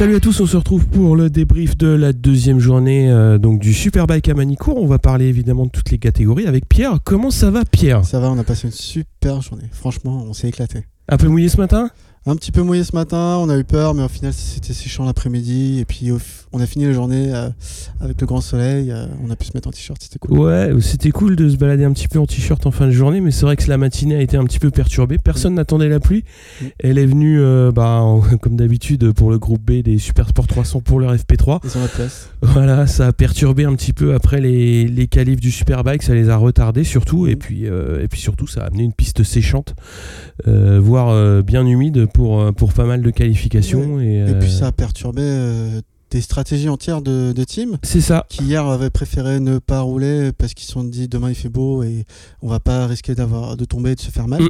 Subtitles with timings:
[0.00, 3.60] Salut à tous, on se retrouve pour le débrief de la deuxième journée euh, donc
[3.60, 4.78] du Superbike à Manicourt.
[4.78, 7.00] On va parler évidemment de toutes les catégories avec Pierre.
[7.04, 8.02] Comment ça va Pierre?
[8.06, 9.66] Ça va, on a passé une super journée.
[9.72, 10.86] Franchement, on s'est éclaté.
[11.06, 11.90] Un peu mouillé ce matin?
[12.26, 15.06] Un petit peu mouillé ce matin, on a eu peur, mais au final c'était séchant
[15.06, 15.78] l'après-midi.
[15.80, 16.10] Et puis
[16.52, 17.48] on a fini la journée euh,
[18.02, 18.92] avec le grand soleil.
[18.92, 20.38] Euh, on a pu se mettre en t-shirt, c'était cool.
[20.38, 23.22] Ouais, c'était cool de se balader un petit peu en t-shirt en fin de journée,
[23.22, 25.16] mais c'est vrai que la matinée a été un petit peu perturbée.
[25.16, 26.24] Personne n'attendait la pluie.
[26.78, 30.46] Elle est venue, euh, bah, en- comme d'habitude, pour le groupe B des Super Sport
[30.46, 31.60] 300 pour leur FP3.
[31.64, 32.28] Ils ont la place.
[32.42, 36.28] Voilà, ça a perturbé un petit peu après les, les qualifs du Superbike, ça les
[36.28, 39.74] a retardés surtout, et puis, et puis surtout ça a amené une piste séchante,
[40.46, 44.00] voire bien humide pour, euh, pour pas mal de qualifications.
[44.00, 48.00] Et, Et euh, puis ça a perturbé euh, des stratégies entières de, de team C'est
[48.00, 48.26] ça.
[48.28, 51.48] qui hier avaient préféré ne pas rouler parce qu'ils se sont dit demain il fait
[51.48, 52.04] beau et
[52.42, 54.42] on va pas risquer d'avoir de tomber et de se faire mal.
[54.42, 54.48] Mm.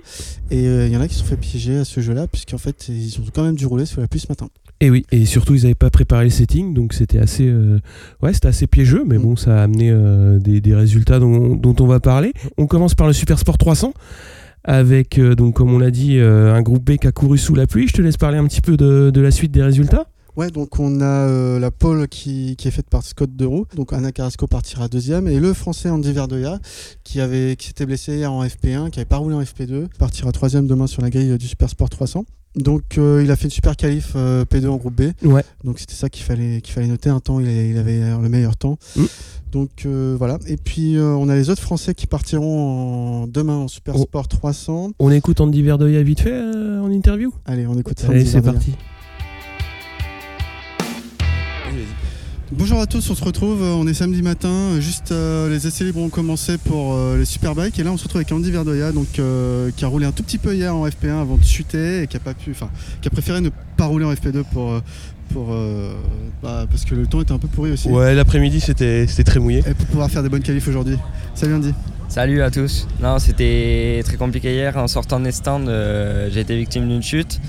[0.53, 2.57] Et euh, il y en a qui se sont fait piéger à ce jeu-là puisqu'en
[2.57, 4.49] fait ils ont quand même dû rouler sous la pluie ce matin.
[4.83, 7.79] Et oui, et surtout ils n'avaient pas préparé le setting, donc c'était assez, euh,
[8.23, 9.23] ouais, c'était assez piégeux, mais Mm.
[9.23, 12.33] bon, ça a amené euh, des, des résultats dont, dont on va parler.
[12.57, 13.93] On commence par le Super Sport 300.
[14.65, 17.55] Avec, euh, donc, comme on l'a dit, euh, un groupe B qui a couru sous
[17.55, 17.89] la pluie.
[17.89, 20.07] Je te laisse parler un petit peu de, de la suite des résultats.
[20.37, 23.67] Ouais, donc on a euh, la pole qui, qui est faite par Scott Deroux.
[23.75, 25.27] Donc Anna Carrasco partira deuxième.
[25.29, 26.61] Et le français Andy Verdoya,
[27.05, 30.31] qui, avait, qui s'était blessé hier en FP1, qui n'avait pas roulé en FP2, partira
[30.31, 32.25] troisième demain sur la grille du Super Sport 300.
[32.57, 35.13] Donc euh, il a fait une super qualif euh, P2 en groupe B.
[35.25, 35.45] Ouais.
[35.65, 37.09] Donc c'était ça qu'il fallait, qu'il fallait noter.
[37.11, 38.77] Un temps, il, il avait le meilleur temps.
[38.97, 39.05] Mm.
[39.53, 40.39] Donc euh, voilà.
[40.47, 44.03] Et puis on a les autres français qui partiront en- demain en Super Oh.
[44.03, 44.91] Sport 300.
[44.99, 47.33] On écoute Andy Verdoya vite fait en interview?
[47.47, 48.09] Allez, on écoute ça.
[48.09, 48.75] Allez, c'est parti.
[52.53, 55.69] Bonjour à tous, on se retrouve, euh, on est samedi matin, euh, juste euh, les
[55.69, 58.51] essais libres ont commencé pour euh, les Superbikes et là on se retrouve avec Andy
[58.51, 61.45] Verdoya donc, euh, qui a roulé un tout petit peu hier en FP1 avant de
[61.45, 62.69] chuter et qui a, pas pu, enfin,
[63.01, 64.81] qui a préféré ne pas rouler en FP2 pour,
[65.33, 65.95] pour, euh,
[66.43, 69.39] bah, parce que le temps était un peu pourri aussi Ouais, l'après-midi c'était c'était très
[69.39, 69.61] mouillé.
[69.61, 70.99] et pour pouvoir faire des bonnes qualifs aujourd'hui.
[71.37, 71.73] Salut Andy.
[72.09, 72.89] Salut à tous.
[73.01, 74.77] Non, c'était très compliqué hier.
[74.77, 77.41] En sortant des stands, euh, j'ai été victime d'une chute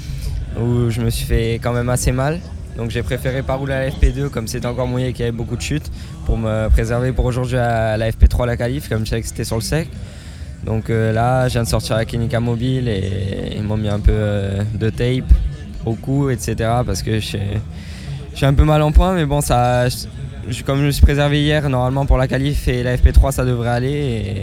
[0.61, 2.39] où je me suis fait quand même assez mal.
[2.77, 5.27] Donc j'ai préféré pas rouler à la FP2 comme c'était encore mouillé et qu'il y
[5.27, 5.91] avait beaucoup de chutes
[6.25, 9.43] pour me préserver pour aujourd'hui à la FP3 la qualif comme je savais que c'était
[9.43, 9.89] sur le sec.
[10.63, 13.99] Donc euh, là, je viens de sortir la clinica mobile et ils m'ont mis un
[13.99, 15.31] peu euh, de tape
[15.85, 16.55] au cou, etc.
[16.85, 17.37] parce que je
[18.35, 19.87] suis, un peu mal en point, mais bon, ça,
[20.65, 23.69] comme je me suis préservé hier, normalement pour la qualif et la FP3, ça devrait
[23.69, 24.35] aller et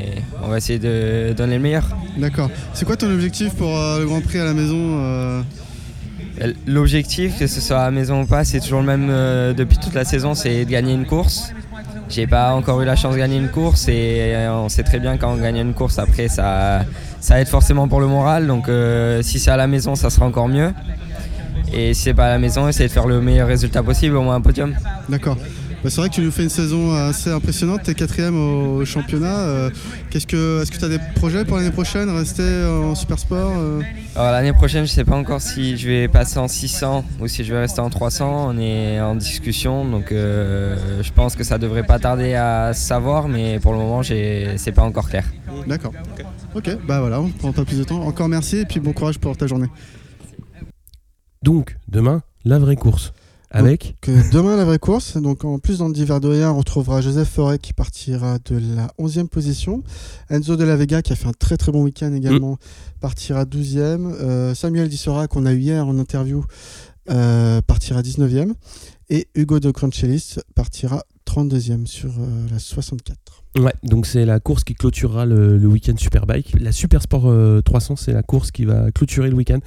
[0.43, 1.85] on va essayer de donner le meilleur.
[2.17, 2.51] D'accord.
[2.75, 5.45] C'est quoi ton objectif pour euh, le Grand Prix à la maison
[6.67, 9.79] L'objectif, que ce soit à la maison ou pas, c'est toujours le même euh, depuis
[9.79, 11.53] toute la saison, c'est de gagner une course.
[12.09, 14.99] J'ai pas encore eu la chance de gagner une course et euh, on sait très
[14.99, 16.85] bien quand on gagne une course après ça,
[17.21, 18.47] ça aide forcément pour le moral.
[18.47, 20.73] Donc euh, si c'est à la maison, ça sera encore mieux.
[21.73, 24.23] Et si c'est pas à la maison, essayer de faire le meilleur résultat possible, au
[24.23, 24.75] moins un podium.
[25.09, 25.37] D'accord.
[25.85, 28.85] Bah, c'est vrai que tu nous fais une saison assez impressionnante, tu es quatrième au
[28.85, 29.39] championnat.
[29.47, 29.71] Euh,
[30.11, 33.53] qu'est-ce que, est-ce que tu as des projets pour l'année prochaine Rester en super sport
[33.57, 33.81] euh
[34.17, 37.45] Alors l'année prochaine, je sais pas encore si je vais passer en 600 ou si
[37.45, 38.49] je vais rester en 300.
[38.51, 42.85] On est en discussion, donc euh, je pense que ça devrait pas tarder à se
[42.85, 45.27] savoir, mais pour le moment, j'ai- c'est pas encore clair.
[45.69, 45.93] D'accord.
[46.57, 48.03] Ok, bah voilà, on prend pas plus de temps.
[48.03, 49.69] Encore merci et puis bon courage pour ta journée.
[51.45, 53.13] Donc, demain, la vraie course.
[53.51, 53.97] Avec
[54.33, 58.39] demain la vraie course, donc en plus dans le on retrouvera Joseph Forêt qui partira
[58.45, 59.83] de la 11e position.
[60.29, 62.59] Enzo de la Vega qui a fait un très très bon week-end également
[63.01, 64.13] partira 12e.
[64.21, 66.45] Euh, Samuel Dissora qu'on a eu hier en interview
[67.11, 68.53] euh, partira 19e.
[69.09, 73.19] Et Hugo de Cronchelis partira 32e sur euh, la 64.
[73.59, 76.55] Ouais, donc c'est la course qui clôturera le, le week-end Superbike.
[76.61, 79.59] La Super Sport euh, 300, c'est la course qui va clôturer le week-end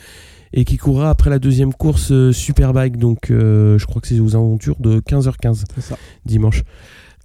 [0.53, 2.97] et qui courra après la deuxième course euh, Superbike.
[2.97, 5.97] Donc euh, je crois que c'est aux aventures de 15h15 C'est ça.
[6.25, 6.63] dimanche.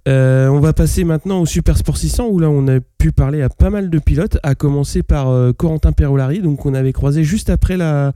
[0.07, 3.41] Euh, on va passer maintenant au Super Sport 600 où là on a pu parler
[3.41, 7.25] à pas mal de pilotes, à commencer par euh, Corentin Perolari, donc on avait croisé
[7.25, 8.13] juste après la,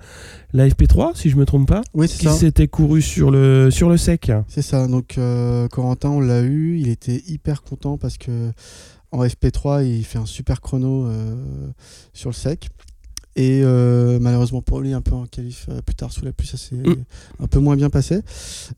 [0.53, 3.97] la FP3 si je me trompe pas, Oui, qui s'était couru sur le, sur le
[3.97, 4.31] sec.
[4.47, 4.87] C'est ça.
[4.87, 6.77] Donc euh, Corentin, on l'a eu.
[6.79, 8.51] Il était hyper content parce que
[9.11, 11.09] en FP3, il fait un super chrono
[12.13, 12.69] sur le sec.
[13.37, 16.47] Et euh, malheureusement pour lui, un peu en qualif euh, plus tard sous la pluie,
[16.47, 16.95] ça s'est Mm.
[17.39, 18.19] un peu moins bien passé.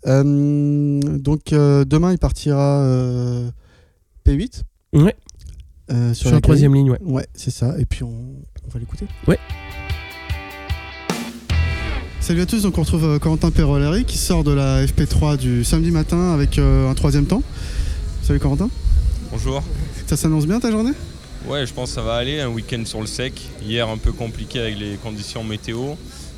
[0.06, 3.50] Euh, donc euh, demain, il partira euh,
[4.28, 4.62] P8
[4.94, 5.16] Ouais,
[5.92, 7.00] euh, sur, sur, la la troisième ligne, ouais.
[7.02, 7.76] Ouais, c'est ça.
[7.80, 8.10] Et puis on,
[8.68, 9.08] on va l'écouter.
[9.28, 9.40] Ouais.
[12.20, 15.64] Salut à tous, donc on retrouve euh, Corentin Perolari qui sort de la FP3 du
[15.66, 17.44] samedi matin avec euh, un troisième temps.
[18.22, 18.70] Salut Corentin.
[19.32, 19.62] Bonjour.
[20.08, 20.92] Ça s'annonce bien ta journée?
[21.48, 22.40] Ouais, je pense que ça va aller.
[22.40, 23.34] Un week-end sur le sec.
[23.66, 25.95] Hier, un peu compliqué avec les conditions météo.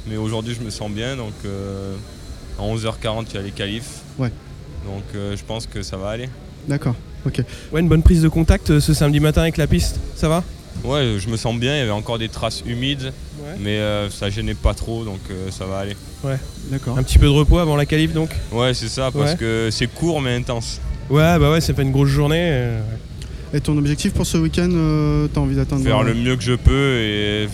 [0.08, 1.16] Mais aujourd'hui, je me sens bien.
[1.16, 1.96] Donc, euh,
[2.60, 4.00] À 11h40, il y a les qualifs.
[4.18, 4.32] Ouais.
[4.86, 6.30] Donc euh, je pense que ça va aller.
[6.68, 6.96] D'accord.
[7.72, 10.44] Ouais, une bonne prise de contact euh, ce samedi matin avec la piste, ça va?
[10.84, 13.12] Ouais, je me sens bien, il y avait encore des traces humides,
[13.60, 15.96] mais euh, ça gênait pas trop, donc euh, ça va aller.
[16.70, 16.98] D'accord.
[16.98, 18.30] Un petit peu de repos avant la qualif donc?
[18.52, 19.38] Ouais, c'est ça, parce Ouais.
[19.38, 20.80] que c'est court mais intense.
[21.10, 22.38] Ouais, bah ouais, c'est pas une grosse journée.
[22.52, 22.80] euh,
[23.54, 26.44] Et ton objectif pour ce week-end, euh, t'as envie d'atteindre Faire euh, le mieux que
[26.44, 27.48] je peux et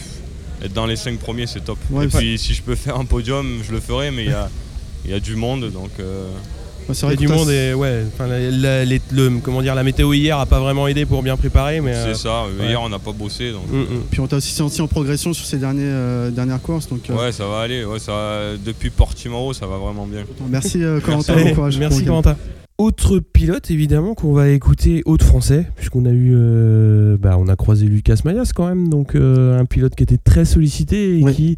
[0.64, 1.78] être dans les 5 premiers, c'est top.
[1.92, 4.34] Ouais, et puis si je peux faire un podium, je le ferai, mais il y
[4.34, 4.50] a,
[5.06, 6.28] il y a du monde, donc euh,
[6.88, 9.02] ouais, c'est Il y vrai a que du monde et ouais, enfin, la, la- les-
[9.12, 11.94] le, comment dire, la météo hier a pas vraiment aidé pour bien préparer, mais.
[11.94, 12.46] euh, c'est ça.
[12.46, 12.68] ouais.
[12.68, 13.86] Hier, on n'a pas bossé, donc mm, mm.
[14.12, 16.88] Puis on t'a aussi senti en progression sur ces derniers, euh, dernières courses.
[16.88, 17.84] Donc, euh, ouais, ça va aller.
[17.86, 20.24] Ouais, ça va- Depuis Portimao, ça va vraiment bien.
[20.50, 21.34] Merci euh, Corentin.
[21.34, 21.78] Allez, bon courage.
[21.78, 22.06] merci.
[22.06, 22.38] Corentin.
[22.82, 27.56] Autre pilote évidemment qu'on va écouter, autre français, puisqu'on a eu, euh, bah, on a
[27.56, 31.58] croisé Lucas Mayas quand même, donc euh, un pilote qui était très sollicité et qui,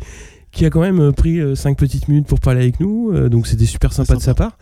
[0.52, 3.64] qui a quand même euh, pris 5 petites minutes pour parler avec nous, donc c'était
[3.64, 4.58] super sympa, de sa part.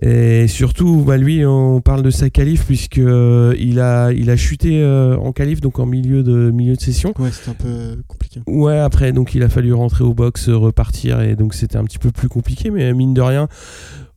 [0.00, 4.82] Et surtout, bah, lui, on parle de sa qualif puisque il a, il a chuté
[4.82, 7.12] en qualif, donc en milieu de milieu de session.
[7.18, 8.40] Ouais, c'était un peu compliqué.
[8.46, 11.98] Ouais, après, donc il a fallu rentrer au box, repartir, et donc c'était un petit
[11.98, 13.46] peu plus compliqué, mais mine de rien,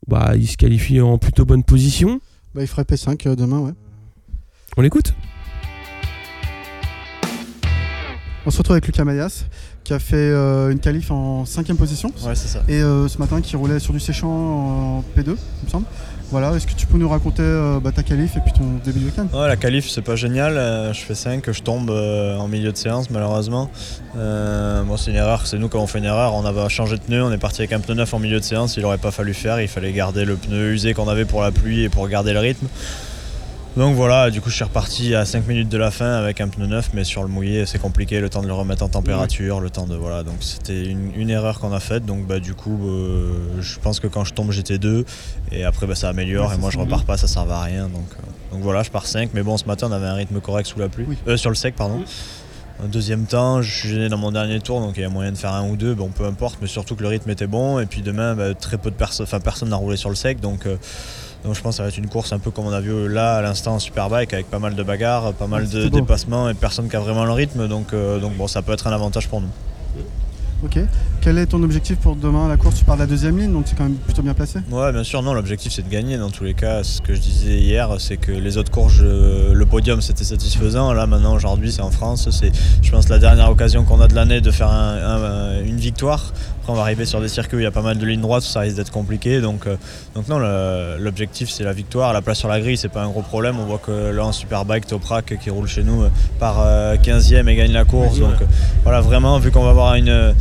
[0.08, 2.20] bah, il se qualifie en plutôt bonne position.
[2.54, 3.74] Bah, il ferait P5 euh, demain, ouais.
[4.78, 5.14] On l'écoute
[8.46, 9.46] On se retrouve avec Lucas Mayas,
[9.84, 12.12] qui a fait euh, une qualif en cinquième position.
[12.24, 12.62] Ouais, c'est ça.
[12.68, 15.86] Et euh, ce matin, qui roulait sur du séchant en P2, il me semble.
[16.30, 19.00] Voilà, est-ce que tu peux nous raconter euh, bah, ta qualif et puis ton début
[19.00, 19.28] de week-end?
[19.34, 20.54] Ouais, la qualif, c'est pas génial.
[20.94, 23.70] Je fais 5, je tombe en milieu de séance, malheureusement.
[24.16, 26.36] Bon, c'est une erreur, c'est nous quand on fait une erreur.
[26.36, 28.46] On avait changé de pneu, on est parti avec un pneu neuf en milieu de
[28.46, 28.78] séance.
[28.78, 31.52] Il aurait pas fallu faire, il fallait garder le pneu usé qu'on avait pour la
[31.52, 32.68] pluie et pour garder le rythme.
[33.78, 36.50] Donc voilà, du coup, je suis reparti à 5 minutes de la fin avec un
[36.50, 39.62] pneu neuf, mais sur le mouillé, c'est compliqué, le temps de le remettre en température,
[39.62, 39.96] le temps de.
[39.96, 42.06] Voilà, donc c'était une, une erreur qu'on a faite.
[42.06, 43.32] Donc bah, du coup, euh,
[43.62, 45.06] je pense que quand je tombe, j'étais 2.
[45.54, 46.50] Et après, bah, ça améliore.
[46.50, 47.84] Ouais, et moi, je repars pas, ça sert à rien.
[47.84, 49.30] Donc, euh, donc voilà, je pars 5.
[49.34, 51.06] Mais bon, ce matin, on avait un rythme correct sous la pluie.
[51.08, 51.18] Oui.
[51.30, 52.04] Euh, sur le sec, pardon.
[52.84, 55.32] Un deuxième temps, je suis gêné dans mon dernier tour, donc il y a moyen
[55.32, 57.80] de faire un ou deux, bon peu importe, mais surtout que le rythme était bon.
[57.80, 60.40] Et puis demain, bah, très peu de personnes, enfin personne n'a roulé sur le sec,
[60.40, 60.68] donc,
[61.44, 63.08] donc je pense que ça va être une course un peu comme on a vu
[63.10, 66.54] là à l'instant en Superbike, avec pas mal de bagarres, pas mal de dépassements et
[66.54, 69.28] personne qui a vraiment le rythme, donc, euh, donc bon, ça peut être un avantage
[69.28, 69.50] pour nous.
[70.64, 70.78] Ok.
[71.22, 72.78] Quel est ton objectif pour demain la course?
[72.80, 74.58] Tu pars de la deuxième ligne, donc c'est quand même plutôt bien placé.
[74.72, 76.84] Ouais, bien sûr, non, l'objectif c'est de gagner dans tous les cas.
[76.84, 80.94] Ce que je disais hier, c'est que les autres courses, je- le podium c'était satisfaisant.
[80.94, 82.28] Là, maintenant, aujourd'hui, c'est en France.
[82.32, 82.52] C'est,
[82.82, 84.98] je pense, la dernière occasion qu'on a de l'année de faire un-
[85.60, 86.34] un- une victoire.
[86.62, 88.22] Après, on va arriver sur des circuits où il y a pas mal de lignes
[88.22, 89.42] droites, ça risque d'être compliqué.
[89.42, 89.76] Donc, euh,
[90.16, 92.14] donc non, le- l'objectif c'est la victoire.
[92.14, 93.58] La place sur la grille, c'est pas un gros problème.
[93.60, 96.10] On voit que là, en Superbike, Toprak qui roule chez nous euh,
[96.40, 98.16] par euh, 15e et gagne la course.
[98.16, 98.22] Ouais.
[98.22, 98.46] Donc, euh,
[98.82, 100.34] voilà, vraiment, vu qu'on va avoir une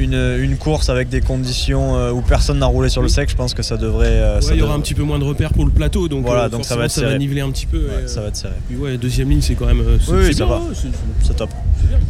[0.00, 3.36] une, une course avec des conditions euh, où personne n'a roulé sur le sec, je
[3.36, 4.06] pense que ça devrait.
[4.08, 5.70] euh, Ouais, ça il y aura devrait- un petit peu moins de repères pour le
[5.72, 7.78] plateau, donc, Voilà, euh, donc ça va être ça va niveler un petit peu.
[7.78, 8.54] Ouais, et, ça va être serré.
[8.68, 9.80] Puis ouais, deuxième ligne, c'est quand même.
[9.80, 10.56] Oui, c'est ça va.
[10.56, 10.90] hein,
[11.22, 11.50] C'est top.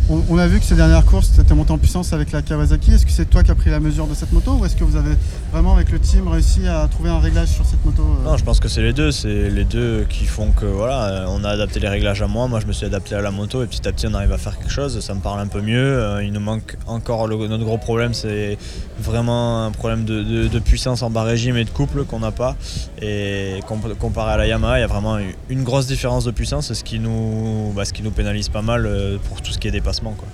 [0.09, 2.93] On, a vu que ces dernières courses, tu étais monté en puissance avec la Kawasaki.
[2.93, 4.85] Est-ce que c'est toi qui as pris la mesure de cette moto ou est-ce que
[4.85, 5.15] vous avez
[5.53, 8.45] vraiment, avec le team, réussi à trouver un réglage sur cette moto euh, Non, je
[8.45, 9.11] pense que c'est les deux.
[9.11, 12.49] C'est les deux qui font que voilà, euh, on a adapté les réglages à moi.
[12.49, 14.39] Moi, je me suis adapté à la moto et petit à petit, on arrive à
[14.39, 14.99] faire quelque chose.
[15.01, 15.77] Ça me parle un peu mieux.
[15.77, 18.57] Euh, Il nous manque encore notre gros problème, c'est
[18.99, 22.57] vraiment un problème de, puissance en bas régime et de couple qu'on n'a pas.
[23.01, 25.19] Et comp- comparé à la Yamaha, il y a vraiment
[25.49, 28.89] une grosse différence de puissance, ce qui nous, bah, ce qui nous pénalise pas mal
[29.29, 30.15] pour tout ce qui est dépassement.
[30.17, 30.29] Quoi.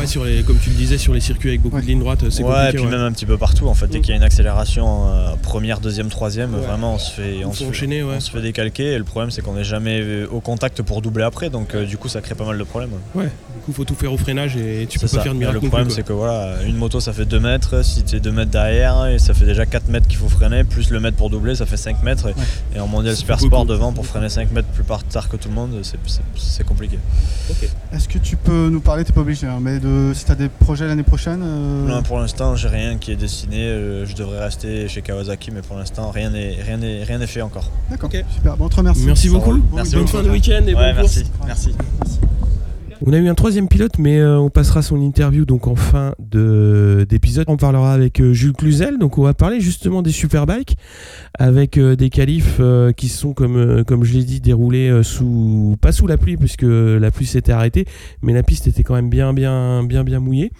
[0.00, 1.82] Ouais, sur les, comme tu le disais, sur les circuits avec beaucoup Ouais.
[1.82, 2.76] de lignes droites, c'est Ouais, et compliqué.
[2.78, 2.90] puis ouais.
[2.90, 3.86] même un petit peu partout en fait.
[3.86, 4.02] Dès Mm.
[4.02, 6.60] qu'il y a une accélération euh, première, deuxième, troisième, Ouais.
[6.60, 8.92] vraiment on se fait, on se fait, enchaîner, on se fait décalquer.
[8.92, 11.98] Et le problème c'est qu'on n'est jamais au contact pour doubler après, donc euh, du
[11.98, 12.90] coup ça crée pas mal de problèmes.
[13.14, 15.22] Ouais, du coup, faut tout faire au freinage et tu peux C'est pas ça.
[15.24, 17.38] faire de Et miracle le non problème c'est que voilà, une moto ça fait 2
[17.40, 20.28] mètres, si tu es 2 mètres derrière, et ça fait déjà 4 mètres qu'il faut
[20.28, 22.28] freiner, plus le mètre pour doubler, ça fait 5 mètres.
[22.74, 23.72] Et, et en mondial Ça super sport beaucoup.
[23.72, 26.98] devant pour freiner 5 mètres plus par tard que tout le monde, c'est- compliqué.
[27.92, 30.34] Est-ce que tu peux nous parler, t'es pas obligé, hein, mais de, si tu as
[30.34, 33.58] des projets l'année prochaine euh, Non, pour l'instant, j'ai rien qui est destiné.
[33.68, 37.26] euh, je devrais rester chez Kawasaki, mais pour l'instant, rien n'est rien n'est- rien n'est
[37.26, 37.70] fait encore.
[37.90, 38.24] D'accord, Ok.
[38.34, 38.56] super.
[38.56, 39.04] Bon, on te remercie.
[39.06, 39.58] Merci beaucoup.
[39.72, 40.16] Merci Bonne beaucoup.
[40.18, 41.22] fin de week-end et Ouais, bonne course.
[41.46, 41.74] merci.
[42.00, 42.18] merci.
[43.06, 46.14] On a eu un troisième pilote, mais euh, on passera son interview donc en fin
[46.18, 47.44] de- d'épisode.
[47.48, 50.76] On parlera avec euh, Jules Cluzel, donc on va parler justement des superbikes
[51.38, 52.60] avec euh, des qualifs
[52.96, 57.10] qui sont comme comme je l'ai dit déroulés sous pas sous la pluie puisque la
[57.10, 57.84] pluie s'était arrêtée,
[58.22, 60.50] mais la piste était quand même bien bien bien bien mouillée.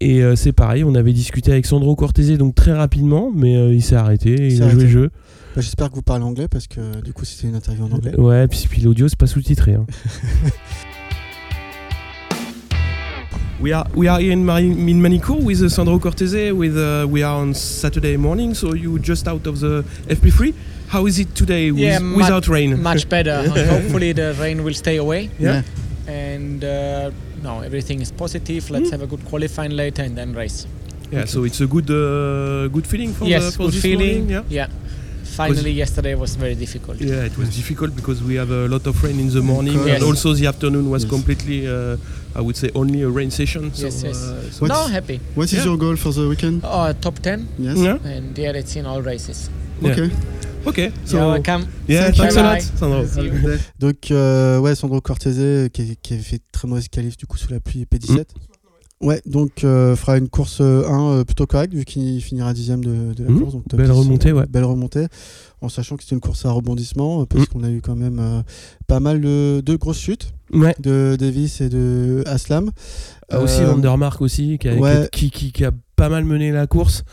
[0.00, 3.74] Et euh, c'est pareil, on avait discuté avec Sandro Cortese donc très rapidement, mais euh,
[3.74, 5.10] il s'est arrêté, il a joué le jeu.
[5.56, 8.14] Bah, J'espère que vous parlez anglais parce que du coup, c'était une interview en anglais.
[8.20, 9.74] Ouais, puis, puis l'audio c'est pas sous-titré.
[9.74, 9.86] hein.
[13.58, 16.52] We are we are here in, Mari- in Manicourt with uh, Sandro Cortese.
[16.52, 20.54] With uh, we are on Saturday morning, so you just out of the FP3.
[20.88, 22.80] How is it today with, Yeah, without rain?
[22.82, 23.48] Much better.
[23.48, 25.30] Hopefully the rain will stay away.
[25.38, 25.62] Yeah.
[26.06, 27.10] And uh,
[27.42, 28.70] no, everything is positive.
[28.70, 28.92] Let's Mm.
[28.92, 30.66] have a good qualifying later and then race.
[31.10, 34.28] Yeah, so it's a good uh, good feeling for, yes, the, for good feeling.
[34.28, 34.44] morning.
[34.50, 34.68] Yeah.
[35.26, 37.00] Finally, yesterday was very difficult.
[37.00, 39.96] Yeah, it was difficult because we have a lot of rain in the morning, Yes.
[39.96, 41.10] and also the afternoon was Yes.
[41.10, 41.96] completely, uh,
[42.34, 43.70] I would say, only a rain session.
[43.74, 44.16] So, Yes, yes.
[44.22, 45.20] uh, so What- No, happy.
[45.34, 45.64] What is Yeah.
[45.66, 46.60] your goal for the weekend?
[46.64, 47.76] Uh, top 10 Yes.
[47.78, 47.98] yeah.
[48.04, 49.50] and yeah, it's in all races.
[49.82, 49.90] Yeah.
[49.92, 50.10] Ok.
[50.66, 50.90] Okay.
[51.04, 51.66] So So welcome.
[51.86, 52.60] yeah, Thank thanks a lot.
[52.78, 53.04] Sandro.
[53.78, 57.50] Donc, euh, ouais, Sandro Cortese qui, qui avait fait très mauvaise qualif du coup sous
[57.52, 58.26] la pluie P17.
[59.02, 62.82] Ouais, donc euh, fera une course euh, 1 euh, plutôt correcte vu qu'il finira dixième
[62.82, 63.40] de, de la Mhm.
[63.40, 63.52] course.
[63.52, 64.46] Donc Belle 10, euh, remontée, ouais.
[64.48, 65.06] Belle remontée,
[65.60, 67.46] en sachant que c'était une course à rebondissement euh, parce Mhm.
[67.48, 68.40] qu'on a eu quand même euh,
[68.86, 70.74] pas mal de, de grosses chutes Ouais.
[70.80, 72.70] de Davis et de Aslam.
[73.28, 75.08] Ah, aussi Euh, Vandermark aussi, qui a, ouais.
[75.12, 77.04] qui, qui, qui a pas mal mené la course,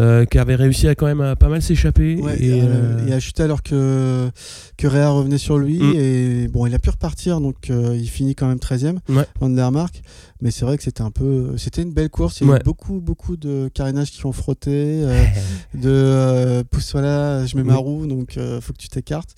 [0.00, 2.16] euh, qui avait réussi à quand même à pas mal s'échapper.
[2.16, 4.30] Ouais, et, et, euh, a chuté alors que,
[4.76, 5.78] que Réa revenait sur lui.
[5.78, 5.92] Mm.
[5.96, 9.26] Et bon, il a pu repartir, donc euh, il finit quand même 13ème, Ouais.
[9.40, 10.02] Van der Mark.
[10.40, 11.56] Mais c'est vrai que c'était un peu.
[11.56, 12.40] C'était une belle course.
[12.40, 12.58] Il y a Ouais.
[12.60, 14.70] eu beaucoup, beaucoup de carénages qui ont frotté.
[15.04, 15.24] euh,
[15.74, 19.34] de euh, pousse là, je mets ma roue, donc euh, faut que tu t'écartes.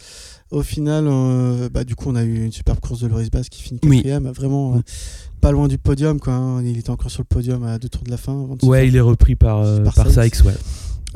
[0.55, 3.49] Au final, euh, bah, du coup, on a eu une superbe course de Loris Bass
[3.49, 3.97] qui finit Oui.
[3.97, 4.81] quatrième, vraiment euh,
[5.41, 6.21] pas loin du podium.
[6.21, 6.63] Quoi, hein.
[6.63, 8.33] Il était encore sur le podium à deux tours de la fin.
[8.33, 10.37] avant de se ouais, il est repris par, euh, Par par Sykes.
[10.37, 10.47] Sykes.
[10.47, 10.55] Ouais.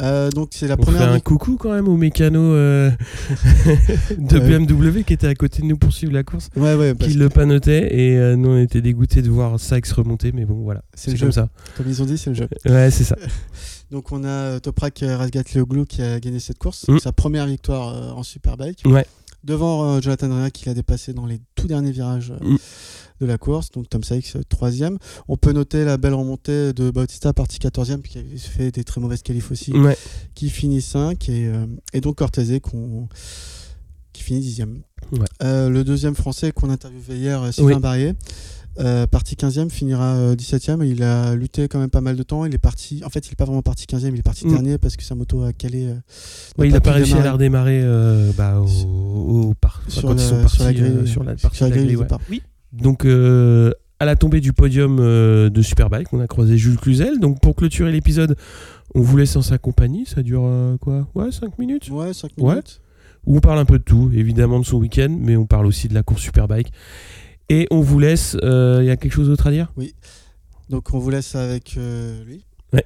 [0.01, 1.09] Euh, donc c'est la On fait première.
[1.11, 2.89] un vic- coucou quand même au mécano euh,
[4.19, 4.39] de.
[4.39, 7.29] BMW qui était à côté de nous pour suivre la course, Ouais, ouais, qui le
[7.29, 11.11] panotait et euh, nous on était dégoûtés de voir Sykes remonter, mais bon voilà, C'est
[11.13, 11.33] comme jeu.
[11.33, 11.49] ça.
[11.77, 12.49] comme ils ont dit, c'est le jeu.
[12.67, 13.17] Ouais, c'est ça.
[13.91, 16.99] Donc on a euh, Toprak Razgat Leoglou qui a gagné cette course, Mm.
[17.01, 18.83] sa première victoire euh, en Superbike.
[18.87, 19.07] Ouais.
[19.45, 22.59] Devant euh, Jonathan Rea qui l'a dépassé dans les tout derniers virages euh, Mm.
[23.21, 23.71] de la course.
[23.71, 24.99] Donc Tom Sykes euh, troisième.
[25.29, 29.01] On peut noter la belle remontée de Bautista parti 14e qui avait fait des très
[29.01, 29.97] mauvaises qualifs aussi, Ouais.
[30.35, 31.53] qui finit 5 et,
[31.93, 33.09] et donc Cortese qu'on-
[34.13, 34.83] qui finit 10e.
[35.13, 35.21] Ouais.
[35.45, 37.81] Euh, le deuxième français qu'on interviewait hier, Sylvain Oui.
[37.81, 38.15] Barrier.
[38.81, 40.85] Euh, parti 15e, finira euh, 17e.
[40.87, 42.45] Il a lutté quand même pas mal de temps.
[42.45, 43.03] Il est parti.
[43.05, 44.51] En fait, il est pas vraiment parti 15e, il est parti Mm.
[44.51, 45.87] dernier parce que sa moto a calé.
[45.87, 45.95] euh,
[46.59, 48.67] Ouais, il n'a pas réussi à démarrer la redémarrer euh, bah, au,
[49.49, 50.85] au par- enfin, sur, quand la, ils sont sur partis la grille.
[50.99, 51.97] euh, sur la sur partie la de la grille grille.
[51.97, 52.05] de ouais.
[52.05, 52.21] départ.
[52.73, 57.19] Donc euh, à la tombée du podium euh, de Superbike, on a croisé Jules Cluzel.
[57.19, 58.37] Donc pour clôturer l'épisode,
[58.95, 60.07] on vous laisse en sa compagnie.
[60.07, 61.09] Ça dure euh, quoi?
[61.15, 61.89] Ouais, 5 minutes?
[61.91, 62.51] Ouais, 5 Ouais.
[62.51, 62.81] minutes.
[63.27, 65.89] où on parle un peu de tout, évidemment de son week-end, mais on parle aussi
[65.89, 66.71] de la course Superbike.
[67.49, 68.37] Et on vous laisse.
[68.43, 69.73] Il y a quelque chose d'autre à dire?
[70.69, 72.45] Donc on vous laisse avec euh, lui?
[72.73, 72.85] Ouais.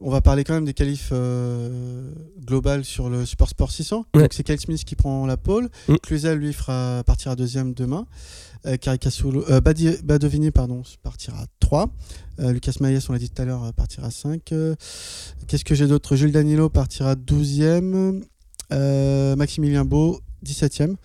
[0.00, 2.10] On va parler quand même des qualifs euh,
[2.44, 4.06] globales sur le Super Sport 600.
[4.14, 4.22] Ouais.
[4.22, 5.68] Donc c'est Kyle Smith qui prend la pole.
[5.88, 5.94] Mm.
[6.02, 8.06] Cluzel lui fera partira deuxième demain.
[8.66, 11.88] Euh, euh, Badi- Badovini pardon partira 3.
[12.40, 14.50] Euh, Lucas Maillet, on l'a dit tout à l'heure, euh, partira 5.
[14.52, 14.74] Euh,
[15.46, 16.16] Qu'est-ce que j'ai d'autre?
[16.16, 18.22] Jules Danilo partira 12e.
[18.72, 20.96] Euh, Maximilien Beau 17e.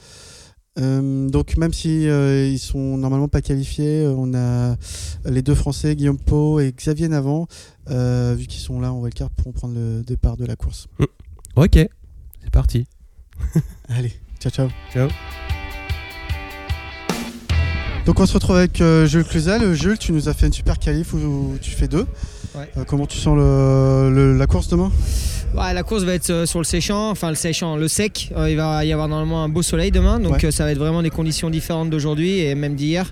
[0.80, 4.76] Euh, donc même si euh, ils sont normalement pas qualifiés, euh, on a
[5.26, 7.48] les deux Français, Guillaume Pau et Xavier Navant,
[7.90, 10.88] euh, vu qu'ils sont là en wildcard, pourront prendre le départ de la course.
[11.56, 12.86] Ok, c'est parti.
[13.90, 14.68] Allez, ciao ciao.
[14.94, 15.08] Ciao.
[18.06, 19.74] Donc on se retrouve avec Jules Cluzel.
[19.74, 22.06] Jules, tu nous as fait une super qualif où, tu fais deux.
[22.56, 22.70] Ouais.
[22.88, 24.92] Comment tu sens le- le- la course demain?
[25.58, 28.30] La course va être euh, sur le séchant, enfin le séchant, le sec.
[28.38, 30.46] Euh, il va y avoir normalement un beau soleil demain, donc Ouais.
[30.46, 33.12] euh, ça va être vraiment des conditions différentes d'aujourd'hui et même d'hier.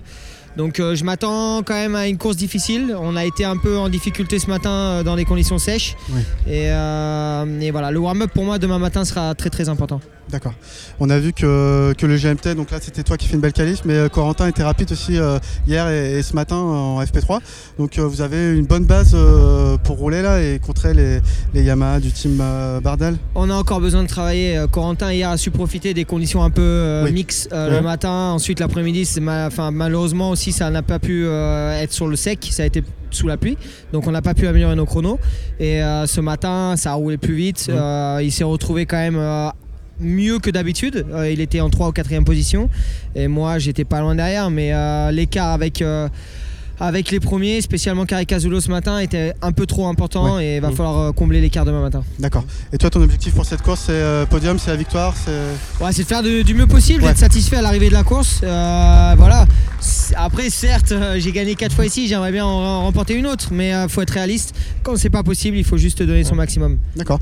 [0.56, 2.96] Donc euh, je m'attends quand même à une course difficile.
[2.98, 5.96] On a été un peu en difficulté ce matin euh, dans des conditions sèches.
[6.10, 6.20] Ouais.
[6.46, 10.00] Et, euh, et voilà, le warm-up pour moi demain matin sera très très important.
[10.30, 10.54] D'accord.
[10.98, 13.52] On a vu que, que le GMT, donc là c'était toi qui fais une belle
[13.52, 17.38] qualif, mais euh, Corentin était rapide aussi euh, hier et, et ce matin en FP3.
[17.78, 21.20] Donc euh, vous avez une bonne base euh, pour rouler là et contrer les,
[21.54, 22.42] les Yamaha du team
[22.82, 23.16] Bardal.
[23.36, 24.64] On a encore besoin de travailler.
[24.72, 27.12] Corentin hier a su profiter des conditions un peu Oui.
[27.12, 27.70] mixtes Ouais.
[27.70, 28.32] le matin.
[28.34, 32.48] Ensuite l'après-midi, malheureusement aussi ça n'a pas pu être sur le sec.
[32.50, 33.56] Ça a été sous la pluie.
[33.92, 35.20] Donc on n'a pas pu améliorer nos chronos.
[35.60, 37.70] Et ce matin, ça a roulé plus vite.
[37.70, 39.52] Il s'est retrouvé quand même
[40.00, 41.06] mieux que d'habitude.
[41.12, 42.68] Euh, il était en 3 ou 4 position.
[43.14, 44.50] Et moi, j'étais pas loin derrière.
[44.50, 45.82] Mais euh, l'écart avec.
[45.82, 46.08] euh,
[46.78, 50.68] avec les premiers, spécialement Caricazulo ce matin, était un peu trop important et il va
[50.68, 50.76] Mhm.
[50.76, 52.04] falloir combler l'écart demain matin.
[52.18, 52.44] D'accord.
[52.70, 55.82] Et toi ton objectif pour cette course c'est podium, c'est la victoire, c'est.
[55.82, 57.08] Ouais, c'est de faire du mieux possible, Ouais.
[57.08, 58.40] d'être satisfait à l'arrivée de la course.
[58.42, 59.46] Voilà.
[60.16, 63.70] Après, certes, j'ai gagné 4 fois ici, j'aimerais bien en, en remporter une autre, mais
[63.70, 64.54] il faut être réaliste.
[64.82, 66.76] Quand c'est pas possible, il faut juste donner son maximum.
[66.94, 67.20] D'accord.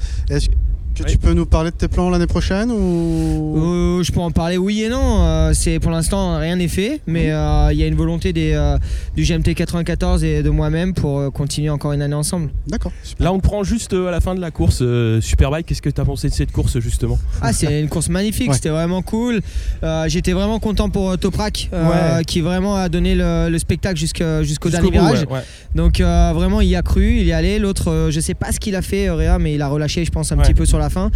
[0.95, 1.11] Que Oui.
[1.11, 3.57] tu peux nous parler de tes plans l'année prochaine ou?
[3.99, 5.25] Euh, je peux en parler oui et non.
[5.25, 8.53] Euh, c'est pour l'instant rien n'est fait, mais euh, il y a une volonté des,
[8.53, 8.79] euh,
[9.17, 12.51] du GMT 94 et de moi-même pour continuer encore une année ensemble.
[12.69, 12.93] D'accord.
[13.19, 15.67] Là, on te prend juste à la fin de la course euh, Superbike.
[15.67, 17.19] Qu'est-ce que tu as pensé de cette course justement?
[17.43, 18.55] Ah, c'est une course magnifique, Ouais.
[18.55, 19.41] c'était vraiment cool.
[19.83, 22.25] Euh, J'étais vraiment content pour euh, Toprak, euh, Ouais.
[22.25, 25.23] qui vraiment a donné le, le spectacle jusqu'au dernier bout, virage.
[25.23, 25.41] ouais, ouais.
[25.75, 27.59] Donc euh, vraiment, il y a cru, il y est allé.
[27.59, 30.05] L'autre, euh, je sais pas ce qu'il a fait, euh, Réa, mais il a relâché,
[30.05, 30.43] je pense, un Ouais.
[30.45, 31.11] petit peu sur la fin.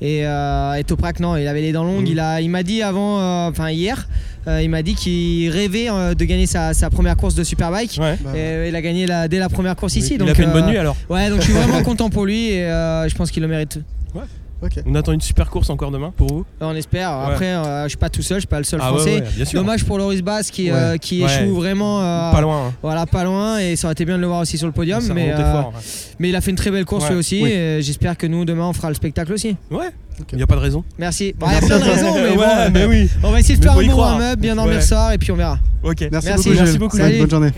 [0.00, 2.02] Et, euh, et Toprak, non, il avait les dents longues.
[2.06, 2.12] Mhm.
[2.12, 4.08] Il a, il m'a dit avant, euh, enfin hier,
[4.48, 7.96] euh, il m'a dit qu'il rêvait euh, de gagner sa, sa première course de Superbike.
[8.00, 8.18] Ouais.
[8.24, 10.14] Bah, Et euh, il a gagné la- dès la première course ici.
[10.14, 10.96] il donc, a fait une bonne nuit alors.
[11.08, 13.78] Ouais, donc je suis vraiment content pour lui et euh, je pense qu'il le mérite.
[14.86, 16.44] On attend une super course encore demain pour vous?
[16.60, 17.10] On espère.
[17.10, 17.32] Ouais.
[17.32, 19.14] Après, euh, je suis pas tout seul, je suis pas le seul Ah français.
[19.16, 19.60] ouais, bien sûr.
[19.60, 20.76] Dommage pour Loris Bass qui, Ouais.
[20.78, 21.30] euh, qui Ouais.
[21.44, 22.68] échoue vraiment euh, Pas loin.
[22.68, 22.72] hein.
[22.82, 25.02] Voilà, pas loin et ça aurait été bien de le voir aussi sur le podium.
[25.14, 25.72] Mais, euh, fort,
[26.18, 27.10] mais il a fait une très belle course Ouais.
[27.10, 27.50] lui aussi Oui.
[27.50, 29.56] et j'espère que nous demain on fera le spectacle aussi.
[29.70, 29.88] ouais.
[30.30, 30.84] Il n'y a pas de raison.
[30.98, 31.34] Merci.
[31.36, 33.08] Bon, Il y a plein de raisons, mais, Ouais, bon, mais oui.
[33.24, 34.10] on va essayer de faire un bon croire.
[34.18, 34.80] warm-up, bien dormir Ouais.
[34.82, 35.58] ce soir et puis on verra.
[35.82, 36.06] Ok.
[36.12, 36.48] Merci, Merci.
[36.50, 37.18] beaucoup, Merci beaucoup, Salut.
[37.18, 37.50] Bonne journée.